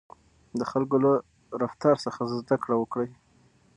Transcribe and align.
د 0.59 0.61
خلکو 0.71 0.95
له 1.03 1.11
رفتار 1.61 1.95
څخه 2.05 2.21
زده 2.31 2.55
کړه 2.63 2.75
وکړئ. 2.77 3.09